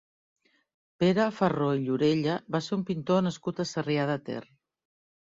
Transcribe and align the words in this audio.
Pere 1.01 1.25
Farró 1.39 1.67
i 1.79 1.83
Llorella 1.83 2.37
va 2.55 2.61
ser 2.67 2.73
un 2.77 2.85
pintor 2.87 3.21
nascut 3.27 3.61
a 3.61 3.67
Sarrià 3.73 4.07
de 4.13 4.17
Ter. 4.31 4.41